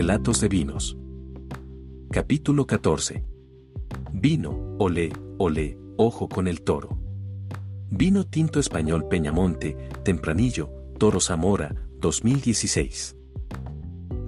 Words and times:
Relatos 0.00 0.40
de 0.40 0.48
vinos. 0.48 0.96
Capítulo 2.10 2.66
14. 2.66 3.22
Vino, 4.14 4.74
olé, 4.78 5.12
olé, 5.36 5.78
ojo 5.98 6.26
con 6.26 6.48
el 6.48 6.62
toro. 6.62 6.98
Vino 7.90 8.24
tinto 8.24 8.60
español 8.60 9.08
Peñamonte, 9.08 9.76
Tempranillo, 10.02 10.70
Toro 10.98 11.20
Zamora, 11.20 11.86
2016. 11.98 13.19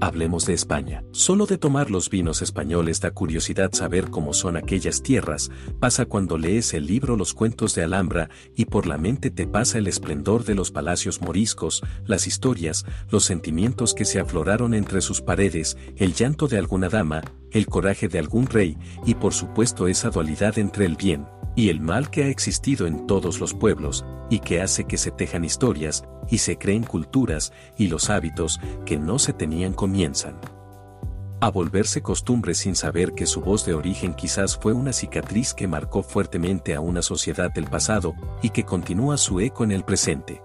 Hablemos 0.03 0.47
de 0.47 0.55
España. 0.55 1.05
Solo 1.13 1.47
de 1.47 1.59
tomar 1.59 1.89
los 1.89 2.11
vinos 2.11 2.43
españoles 2.43 3.01
da 3.01 3.13
curiosidad 3.13 3.71
saber 3.73 4.11
cómo 4.11 4.33
son 4.33 4.57
aquellas 4.57 5.01
tierras, 5.01 5.53
pasa 5.79 6.07
cuando 6.07 6.39
lees 6.39 6.75
el 6.75 6.87
libro 6.87 7.15
Los 7.15 7.35
cuentos 7.35 7.77
de 7.77 7.85
Alhambra 7.85 8.29
y 8.57 8.65
por 8.65 8.89
la 8.89 8.99
mente 8.99 9.31
te 9.31 9.47
pasa 9.47 9.79
el 9.79 9.87
esplendor 9.87 10.43
de 10.43 10.57
los 10.57 10.73
palacios 10.73 11.21
moriscos, 11.21 11.85
las 12.05 12.27
historias, 12.27 12.85
los 13.11 13.23
sentimientos 13.23 13.95
que 13.95 14.05
se 14.05 14.19
afloraron 14.19 14.75
entre 14.75 15.03
sus 15.03 15.21
paredes, 15.21 15.77
el 15.95 16.15
llanto 16.15 16.49
de 16.49 16.59
alguna 16.59 16.89
dama, 16.89 17.23
el 17.53 17.67
coraje 17.67 18.09
de 18.09 18.19
algún 18.19 18.49
rey 18.49 18.77
y 19.07 19.15
por 19.15 19.35
supuesto 19.35 19.87
esa 19.87 20.11
dualidad 20.11 20.59
entre 20.59 20.85
el 20.85 20.97
bien, 20.97 21.29
y 21.55 21.69
el 21.69 21.81
mal 21.81 22.11
que 22.11 22.25
ha 22.25 22.29
existido 22.29 22.87
en 22.87 23.07
todos 23.07 23.41
los 23.41 23.55
pueblos, 23.55 24.05
y 24.31 24.39
que 24.41 24.61
hace 24.61 24.85
que 24.85 24.99
se 24.99 25.11
tejan 25.11 25.45
historias, 25.45 26.05
y 26.31 26.39
se 26.39 26.57
creen 26.59 26.85
culturas, 26.85 27.53
y 27.77 27.89
los 27.89 28.11
hábitos, 28.11 28.61
que 28.87 28.99
no 28.99 29.19
se 29.19 29.33
tenían 29.33 29.73
comienzan 29.73 30.39
a 31.43 31.51
volverse 31.51 32.03
costumbre 32.03 32.55
sin 32.55 32.77
saber 32.77 33.15
que 33.15 33.27
su 33.27 33.41
voz 33.41 33.67
de 33.67 33.75
origen 33.75 34.15
quizás 34.15 34.57
fue 34.57 34.73
una 34.73 34.93
cicatriz 34.93 35.53
que 35.55 35.67
marcó 35.67 36.05
fuertemente 36.05 36.73
a 36.77 36.81
una 36.81 37.03
sociedad 37.03 37.51
del 37.51 37.65
pasado 37.65 38.15
y 38.43 38.51
que 38.51 38.63
continúa 38.63 39.17
su 39.17 39.41
eco 39.41 39.65
en 39.65 39.73
el 39.73 39.83
presente. 39.83 40.41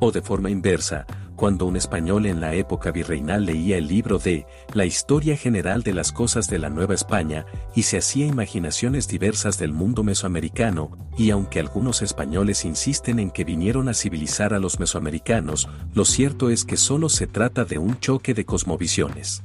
O 0.00 0.10
de 0.10 0.22
forma 0.22 0.48
inversa, 0.48 1.04
cuando 1.38 1.66
un 1.66 1.76
español 1.76 2.26
en 2.26 2.40
la 2.40 2.54
época 2.54 2.90
virreinal 2.90 3.46
leía 3.46 3.78
el 3.78 3.86
libro 3.86 4.18
de 4.18 4.44
La 4.74 4.86
historia 4.86 5.36
general 5.36 5.84
de 5.84 5.94
las 5.94 6.10
cosas 6.10 6.48
de 6.48 6.58
la 6.58 6.68
Nueva 6.68 6.94
España 6.94 7.46
y 7.76 7.84
se 7.84 7.96
hacía 7.96 8.26
imaginaciones 8.26 9.06
diversas 9.06 9.56
del 9.56 9.72
mundo 9.72 10.02
mesoamericano, 10.02 10.90
y 11.16 11.30
aunque 11.30 11.60
algunos 11.60 12.02
españoles 12.02 12.64
insisten 12.64 13.20
en 13.20 13.30
que 13.30 13.44
vinieron 13.44 13.88
a 13.88 13.94
civilizar 13.94 14.52
a 14.52 14.58
los 14.58 14.80
mesoamericanos, 14.80 15.68
lo 15.94 16.04
cierto 16.04 16.50
es 16.50 16.64
que 16.64 16.76
solo 16.76 17.08
se 17.08 17.28
trata 17.28 17.64
de 17.64 17.78
un 17.78 18.00
choque 18.00 18.34
de 18.34 18.44
cosmovisiones. 18.44 19.44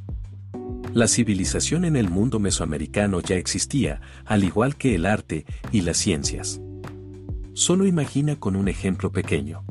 La 0.94 1.08
civilización 1.08 1.86
en 1.86 1.96
el 1.96 2.10
mundo 2.10 2.40
mesoamericano 2.40 3.20
ya 3.20 3.36
existía, 3.36 4.02
al 4.26 4.44
igual 4.44 4.78
que 4.78 4.96
el 4.96 5.06
arte 5.06 5.46
y 5.72 5.82
las 5.82 5.98
ciencias. 5.98 6.60
Solo 7.54 7.86
imagina 7.86 8.40
con 8.40 8.56
un 8.56 8.68
ejemplo 8.68 9.12
pequeño. 9.12 9.64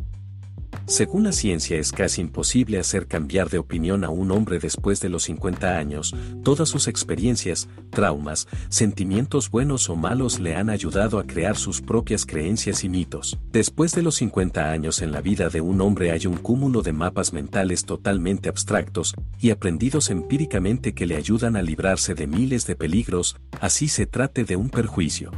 Según 0.93 1.25
la 1.25 1.33
ciencia 1.33 1.79
es 1.79 1.91
casi 1.91 2.21
imposible 2.21 2.79
hacer 2.79 3.07
cambiar 3.07 3.49
de 3.49 3.57
opinión 3.57 4.05
a 4.05 4.11
un 4.11 4.31
hombre 4.31 4.59
después 4.59 5.01
de 5.01 5.09
los 5.09 5.23
50 5.23 5.79
años, 5.79 6.15
todas 6.45 6.69
sus 6.69 6.87
experiencias, 6.87 7.67
traumas, 7.89 8.47
sentimientos 8.69 9.51
buenos 9.51 9.89
o 9.89 9.97
malos 9.97 10.39
le 10.39 10.55
han 10.55 10.69
ayudado 10.69 11.19
a 11.19 11.27
crear 11.27 11.57
sus 11.57 11.81
propias 11.81 12.27
creencias 12.27 12.85
y 12.85 12.91
mitos. 12.91 13.39
Después 13.53 13.93
de 13.93 14.03
los 14.03 14.17
50 14.17 14.71
años 14.71 15.01
en 15.01 15.13
la 15.13 15.23
vida 15.23 15.49
de 15.49 15.63
un 15.63 15.81
hombre 15.81 16.11
hay 16.11 16.27
un 16.27 16.37
cúmulo 16.37 16.83
de 16.83 16.93
mapas 16.93 17.33
mentales 17.33 17.87
totalmente 17.87 18.51
abstractos 18.51 19.15
y 19.41 19.49
aprendidos 19.49 20.11
empíricamente 20.11 20.93
que 20.93 21.07
le 21.07 21.17
ayudan 21.17 21.57
a 21.57 21.63
librarse 21.63 22.15
de 22.15 22.27
miles 22.27 22.67
de 22.67 22.77
peligros, 22.77 23.37
así 23.63 23.89
se 23.89 24.05
trate 24.05 24.45
de 24.45 24.57
un 24.57 24.69
perjuicio. 24.69 25.31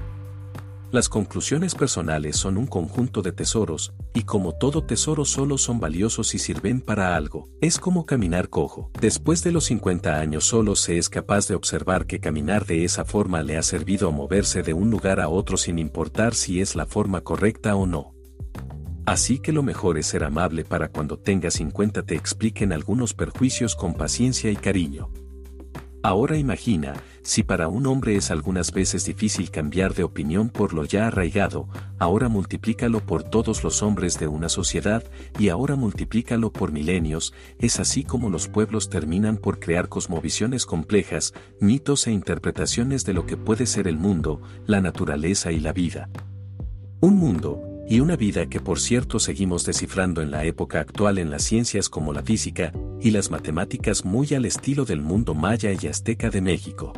Las 0.95 1.09
conclusiones 1.09 1.75
personales 1.75 2.37
son 2.37 2.56
un 2.56 2.69
conjunto 2.69 3.20
de 3.20 3.33
tesoros, 3.33 3.92
y 4.14 4.23
como 4.23 4.53
todo 4.53 4.84
tesoro 4.84 5.25
solo 5.25 5.59
son 5.59 5.81
valiosos 5.81 6.36
y 6.36 6.39
sirven 6.39 6.81
para 6.81 7.17
algo. 7.17 7.48
Es 7.61 7.80
como 7.80 8.07
caminar 8.07 8.48
cojo. 8.48 8.92
Después 9.01 9.42
de 9.42 9.51
los 9.51 9.64
50 9.64 10.20
años 10.20 10.45
solo 10.45 10.77
se 10.77 10.96
es 10.96 11.08
capaz 11.08 11.48
de 11.48 11.57
observar 11.57 12.07
que 12.07 12.20
caminar 12.20 12.64
de 12.64 12.85
esa 12.85 13.05
forma 13.05 13.42
le 13.42 13.57
ha 13.57 13.64
servido 13.64 14.08
a 14.08 14.13
moverse 14.13 14.63
de 14.63 14.73
un 14.73 14.89
lugar 14.89 15.19
a 15.19 15.29
otro 15.29 15.57
sin 15.57 15.80
importar 15.80 16.33
si 16.33 16.61
es 16.61 16.77
la 16.77 16.86
forma 16.86 17.23
correcta 17.23 17.74
o 17.74 17.86
no. 17.86 18.14
Así 19.05 19.40
que 19.40 19.51
lo 19.51 19.64
mejor 19.64 19.98
es 19.98 20.07
ser 20.07 20.23
amable 20.23 20.64
para 20.64 20.90
cuando 20.90 21.19
tengas 21.19 21.55
50 21.55 22.05
te 22.05 22.14
expliquen 22.14 22.73
algunos 22.73 23.14
perjuicios 23.14 23.74
con 23.74 23.95
paciencia 23.95 24.48
y 24.52 24.55
cariño. 24.55 25.11
Ahora 26.05 26.36
imagina, 26.36 26.92
si 27.24 27.42
para 27.42 27.68
un 27.68 27.86
hombre 27.86 28.17
es 28.17 28.30
algunas 28.30 28.70
veces 28.70 29.07
difícil 29.07 29.51
cambiar 29.51 29.95
de 29.95 30.05
opinión 30.05 30.51
por 30.51 30.74
lo 30.74 30.85
ya 30.85 31.07
arraigado, 31.07 31.68
ahora 31.98 32.29
multiplícalo 32.29 33.01
por 33.01 33.23
todos 33.23 33.64
los 33.64 33.83
hombres 33.83 34.18
de 34.18 34.29
una 34.29 34.51
sociedad 34.51 35.02
y 35.39 35.48
ahora 35.48 35.74
multiplícalo 35.74 36.52
por 36.52 36.70
milenios, 36.70 37.33
es 37.58 37.80
así 37.80 38.05
como 38.05 38.29
los 38.29 38.48
pueblos 38.48 38.90
terminan 38.90 39.39
por 39.39 39.58
crear 39.58 39.89
cosmovisiones 39.89 40.67
complejas, 40.67 41.33
mitos 41.61 42.07
e 42.07 42.13
interpretaciones 42.13 43.07
de 43.07 43.14
lo 43.14 43.24
que 43.24 43.39
puede 43.39 43.64
ser 43.64 43.89
el 43.89 43.96
mundo, 43.96 44.42
la 44.67 44.83
naturaleza 44.83 45.51
y 45.51 45.61
la 45.61 45.73
vida. 45.73 46.11
Un 47.01 47.17
mundo, 47.17 47.63
y 47.89 48.01
una 48.01 48.17
vida 48.17 48.46
que 48.46 48.61
por 48.61 48.79
cierto 48.80 49.18
seguimos 49.18 49.64
descifrando 49.64 50.20
en 50.20 50.30
la 50.30 50.45
época 50.45 50.80
actual 50.80 51.18
en 51.18 51.30
las 51.30 51.42
ciencias 51.45 51.89
como 51.89 52.13
la 52.13 52.23
física 52.23 52.70
y 53.01 53.13
las 53.13 53.30
matemáticas 53.30 54.05
muy 54.05 54.34
al 54.34 54.45
estilo 54.45 54.84
del 54.84 55.01
mundo 55.01 55.34
maya 55.34 55.70
y 55.73 55.86
azteca 55.86 56.29
de 56.29 56.42
México. 56.42 56.92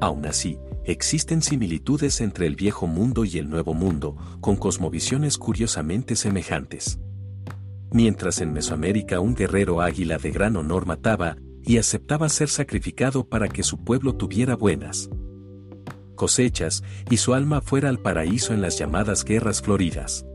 Aún 0.00 0.26
así, 0.26 0.58
existen 0.84 1.42
similitudes 1.42 2.20
entre 2.20 2.46
el 2.46 2.56
viejo 2.56 2.86
mundo 2.86 3.24
y 3.24 3.38
el 3.38 3.48
nuevo 3.48 3.74
mundo, 3.74 4.16
con 4.40 4.56
cosmovisiones 4.56 5.38
curiosamente 5.38 6.16
semejantes. 6.16 6.98
Mientras 7.90 8.40
en 8.40 8.52
Mesoamérica 8.52 9.20
un 9.20 9.34
guerrero 9.34 9.80
águila 9.80 10.18
de 10.18 10.30
gran 10.30 10.56
honor 10.56 10.86
mataba 10.86 11.36
y 11.62 11.78
aceptaba 11.78 12.28
ser 12.28 12.48
sacrificado 12.48 13.28
para 13.28 13.48
que 13.48 13.62
su 13.62 13.82
pueblo 13.84 14.14
tuviera 14.14 14.54
buenas 14.54 15.08
cosechas, 16.16 16.82
y 17.08 17.18
su 17.18 17.34
alma 17.34 17.60
fuera 17.60 17.88
al 17.88 18.00
paraíso 18.00 18.52
en 18.52 18.62
las 18.62 18.78
llamadas 18.78 19.24
guerras 19.24 19.62
floridas. 19.62 20.26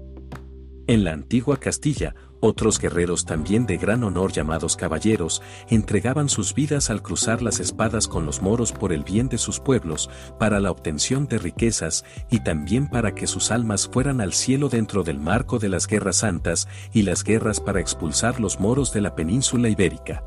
En 0.91 1.05
la 1.05 1.13
antigua 1.13 1.55
Castilla, 1.55 2.15
otros 2.41 2.77
guerreros 2.77 3.23
también 3.23 3.65
de 3.65 3.77
gran 3.77 4.03
honor 4.03 4.33
llamados 4.33 4.75
caballeros, 4.75 5.41
entregaban 5.69 6.27
sus 6.27 6.53
vidas 6.53 6.89
al 6.89 7.01
cruzar 7.01 7.41
las 7.41 7.61
espadas 7.61 8.09
con 8.09 8.25
los 8.25 8.41
moros 8.41 8.73
por 8.73 8.91
el 8.91 9.05
bien 9.05 9.29
de 9.29 9.37
sus 9.37 9.61
pueblos, 9.61 10.09
para 10.37 10.59
la 10.59 10.69
obtención 10.69 11.27
de 11.27 11.37
riquezas 11.37 12.03
y 12.29 12.41
también 12.41 12.89
para 12.89 13.15
que 13.15 13.25
sus 13.25 13.51
almas 13.51 13.87
fueran 13.87 14.19
al 14.19 14.33
cielo 14.33 14.67
dentro 14.67 15.03
del 15.03 15.17
marco 15.17 15.59
de 15.59 15.69
las 15.69 15.87
guerras 15.87 16.17
santas 16.17 16.67
y 16.91 17.03
las 17.03 17.23
guerras 17.23 17.61
para 17.61 17.79
expulsar 17.79 18.41
los 18.41 18.59
moros 18.59 18.91
de 18.91 18.99
la 18.99 19.15
península 19.15 19.69
ibérica. 19.69 20.25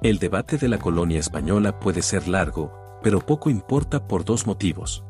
El 0.00 0.18
debate 0.18 0.56
de 0.56 0.68
la 0.68 0.78
colonia 0.78 1.20
española 1.20 1.78
puede 1.78 2.00
ser 2.00 2.28
largo, 2.28 2.72
pero 3.02 3.20
poco 3.20 3.50
importa 3.50 4.08
por 4.08 4.24
dos 4.24 4.46
motivos. 4.46 5.05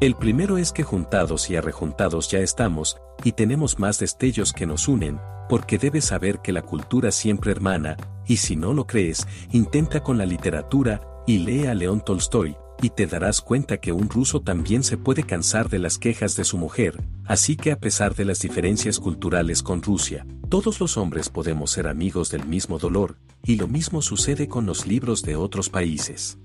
El 0.00 0.14
primero 0.14 0.58
es 0.58 0.70
que 0.70 0.84
juntados 0.84 1.50
y 1.50 1.56
arrejuntados 1.56 2.30
ya 2.30 2.38
estamos, 2.38 2.98
y 3.24 3.32
tenemos 3.32 3.80
más 3.80 3.98
destellos 3.98 4.52
que 4.52 4.64
nos 4.64 4.86
unen, 4.86 5.18
porque 5.48 5.76
debes 5.76 6.04
saber 6.04 6.38
que 6.38 6.52
la 6.52 6.62
cultura 6.62 7.10
siempre 7.10 7.50
hermana, 7.50 7.96
y 8.24 8.36
si 8.36 8.54
no 8.54 8.74
lo 8.74 8.86
crees, 8.86 9.26
intenta 9.50 10.04
con 10.04 10.16
la 10.16 10.24
literatura, 10.24 11.00
y 11.26 11.38
lee 11.38 11.66
a 11.66 11.74
León 11.74 12.00
Tolstoy, 12.00 12.56
y 12.80 12.90
te 12.90 13.08
darás 13.08 13.40
cuenta 13.40 13.78
que 13.78 13.90
un 13.90 14.08
ruso 14.08 14.40
también 14.40 14.84
se 14.84 14.98
puede 14.98 15.24
cansar 15.24 15.68
de 15.68 15.80
las 15.80 15.98
quejas 15.98 16.36
de 16.36 16.44
su 16.44 16.58
mujer, 16.58 17.02
así 17.26 17.56
que 17.56 17.72
a 17.72 17.80
pesar 17.80 18.14
de 18.14 18.24
las 18.24 18.38
diferencias 18.38 19.00
culturales 19.00 19.64
con 19.64 19.82
Rusia, 19.82 20.24
todos 20.48 20.78
los 20.78 20.96
hombres 20.96 21.28
podemos 21.28 21.72
ser 21.72 21.88
amigos 21.88 22.30
del 22.30 22.46
mismo 22.46 22.78
dolor, 22.78 23.16
y 23.42 23.56
lo 23.56 23.66
mismo 23.66 24.00
sucede 24.00 24.46
con 24.46 24.64
los 24.64 24.86
libros 24.86 25.22
de 25.22 25.34
otros 25.34 25.68
países. 25.68 26.38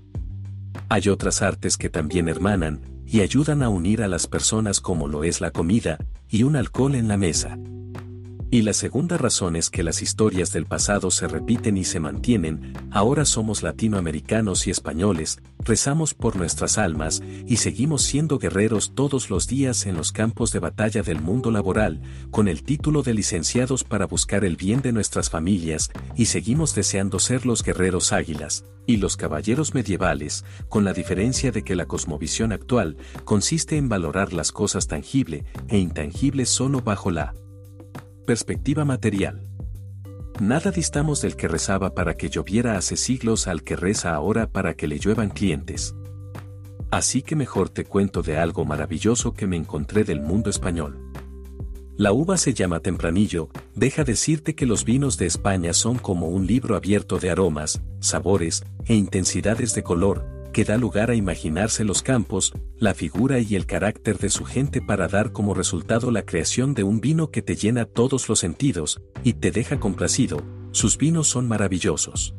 Hay 0.88 1.08
otras 1.08 1.40
artes 1.40 1.76
que 1.76 1.88
también 1.88 2.28
hermanan 2.28 2.93
y 3.06 3.20
ayudan 3.20 3.62
a 3.62 3.68
unir 3.68 4.02
a 4.02 4.08
las 4.08 4.26
personas 4.26 4.80
como 4.80 5.08
lo 5.08 5.24
es 5.24 5.40
la 5.40 5.50
comida 5.50 5.98
y 6.28 6.42
un 6.42 6.56
alcohol 6.56 6.94
en 6.94 7.08
la 7.08 7.16
mesa. 7.16 7.58
Y 8.54 8.62
la 8.62 8.72
segunda 8.72 9.18
razón 9.18 9.56
es 9.56 9.68
que 9.68 9.82
las 9.82 10.00
historias 10.00 10.52
del 10.52 10.64
pasado 10.64 11.10
se 11.10 11.26
repiten 11.26 11.76
y 11.76 11.82
se 11.82 11.98
mantienen, 11.98 12.72
ahora 12.92 13.24
somos 13.24 13.64
latinoamericanos 13.64 14.68
y 14.68 14.70
españoles, 14.70 15.40
rezamos 15.58 16.14
por 16.14 16.36
nuestras 16.36 16.78
almas 16.78 17.20
y 17.48 17.56
seguimos 17.56 18.02
siendo 18.02 18.38
guerreros 18.38 18.92
todos 18.94 19.28
los 19.28 19.48
días 19.48 19.86
en 19.86 19.96
los 19.96 20.12
campos 20.12 20.52
de 20.52 20.60
batalla 20.60 21.02
del 21.02 21.20
mundo 21.20 21.50
laboral, 21.50 22.00
con 22.30 22.46
el 22.46 22.62
título 22.62 23.02
de 23.02 23.14
licenciados 23.14 23.82
para 23.82 24.06
buscar 24.06 24.44
el 24.44 24.54
bien 24.54 24.82
de 24.82 24.92
nuestras 24.92 25.30
familias, 25.30 25.90
y 26.14 26.26
seguimos 26.26 26.76
deseando 26.76 27.18
ser 27.18 27.46
los 27.46 27.64
guerreros 27.64 28.12
águilas, 28.12 28.64
y 28.86 28.98
los 28.98 29.16
caballeros 29.16 29.74
medievales, 29.74 30.44
con 30.68 30.84
la 30.84 30.92
diferencia 30.92 31.50
de 31.50 31.64
que 31.64 31.74
la 31.74 31.86
cosmovisión 31.86 32.52
actual 32.52 32.98
consiste 33.24 33.78
en 33.78 33.88
valorar 33.88 34.32
las 34.32 34.52
cosas 34.52 34.86
tangible 34.86 35.44
e 35.66 35.78
intangible 35.78 36.46
solo 36.46 36.82
bajo 36.82 37.10
la 37.10 37.34
Perspectiva 38.26 38.86
material. 38.86 39.46
Nada 40.40 40.70
distamos 40.70 41.20
del 41.20 41.36
que 41.36 41.46
rezaba 41.46 41.94
para 41.94 42.14
que 42.14 42.30
lloviera 42.30 42.78
hace 42.78 42.96
siglos 42.96 43.46
al 43.46 43.62
que 43.62 43.76
reza 43.76 44.14
ahora 44.14 44.50
para 44.50 44.72
que 44.72 44.88
le 44.88 44.98
lluevan 44.98 45.28
clientes. 45.28 45.94
Así 46.90 47.20
que 47.20 47.36
mejor 47.36 47.68
te 47.68 47.84
cuento 47.84 48.22
de 48.22 48.38
algo 48.38 48.64
maravilloso 48.64 49.34
que 49.34 49.46
me 49.46 49.56
encontré 49.56 50.04
del 50.04 50.22
mundo 50.22 50.48
español. 50.48 51.12
La 51.98 52.12
uva 52.12 52.38
se 52.38 52.54
llama 52.54 52.80
tempranillo, 52.80 53.50
deja 53.74 54.04
decirte 54.04 54.54
que 54.54 54.64
los 54.64 54.86
vinos 54.86 55.18
de 55.18 55.26
España 55.26 55.74
son 55.74 55.98
como 55.98 56.28
un 56.28 56.46
libro 56.46 56.76
abierto 56.76 57.18
de 57.18 57.28
aromas, 57.28 57.82
sabores 58.00 58.64
e 58.86 58.94
intensidades 58.94 59.74
de 59.74 59.82
color, 59.82 60.26
que 60.54 60.64
da 60.64 60.78
lugar 60.78 61.10
a 61.10 61.16
imaginarse 61.16 61.82
los 61.84 62.00
campos, 62.00 62.52
la 62.78 62.94
figura 62.94 63.40
y 63.40 63.56
el 63.56 63.66
carácter 63.66 64.18
de 64.18 64.30
su 64.30 64.44
gente 64.44 64.80
para 64.80 65.08
dar 65.08 65.32
como 65.32 65.52
resultado 65.52 66.12
la 66.12 66.24
creación 66.24 66.74
de 66.74 66.84
un 66.84 67.00
vino 67.00 67.32
que 67.32 67.42
te 67.42 67.56
llena 67.56 67.86
todos 67.86 68.28
los 68.28 68.38
sentidos 68.38 69.02
y 69.24 69.32
te 69.32 69.50
deja 69.50 69.80
complacido, 69.80 70.44
sus 70.70 70.96
vinos 70.96 71.26
son 71.26 71.48
maravillosos. 71.48 72.36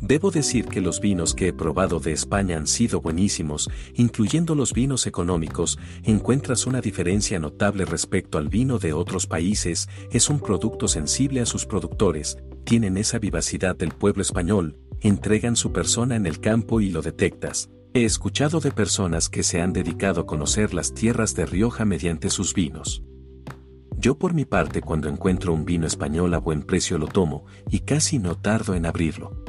Debo 0.00 0.30
decir 0.30 0.66
que 0.66 0.80
los 0.80 1.00
vinos 1.00 1.34
que 1.34 1.48
he 1.48 1.52
probado 1.52 1.98
de 1.98 2.12
España 2.12 2.58
han 2.58 2.68
sido 2.68 3.00
buenísimos, 3.00 3.68
incluyendo 3.94 4.54
los 4.54 4.72
vinos 4.72 5.08
económicos, 5.08 5.80
encuentras 6.04 6.64
una 6.64 6.80
diferencia 6.80 7.40
notable 7.40 7.86
respecto 7.86 8.38
al 8.38 8.48
vino 8.48 8.78
de 8.78 8.92
otros 8.92 9.26
países, 9.26 9.88
es 10.12 10.30
un 10.30 10.38
producto 10.38 10.86
sensible 10.86 11.40
a 11.40 11.46
sus 11.46 11.66
productores, 11.66 12.38
tienen 12.62 12.96
esa 12.96 13.18
vivacidad 13.18 13.74
del 13.74 13.90
pueblo 13.90 14.22
español, 14.22 14.78
entregan 15.00 15.56
su 15.56 15.72
persona 15.72 16.16
en 16.16 16.26
el 16.26 16.40
campo 16.40 16.80
y 16.80 16.90
lo 16.90 17.02
detectas. 17.02 17.70
He 17.94 18.04
escuchado 18.04 18.60
de 18.60 18.72
personas 18.72 19.28
que 19.28 19.42
se 19.42 19.60
han 19.62 19.72
dedicado 19.72 20.20
a 20.20 20.26
conocer 20.26 20.74
las 20.74 20.92
tierras 20.92 21.34
de 21.34 21.46
Rioja 21.46 21.84
mediante 21.84 22.28
sus 22.30 22.52
vinos. 22.52 23.02
Yo 23.98 24.18
por 24.18 24.34
mi 24.34 24.44
parte 24.44 24.82
cuando 24.82 25.08
encuentro 25.08 25.54
un 25.54 25.64
vino 25.64 25.86
español 25.86 26.34
a 26.34 26.38
buen 26.38 26.62
precio 26.62 26.98
lo 26.98 27.06
tomo, 27.08 27.46
y 27.70 27.80
casi 27.80 28.18
no 28.18 28.36
tardo 28.36 28.74
en 28.74 28.84
abrirlo. 28.84 29.44